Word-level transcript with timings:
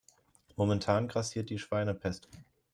Momentan 0.55 1.07
grassiert 1.07 1.51
die 1.51 1.59
Schweinepest. 1.59 2.27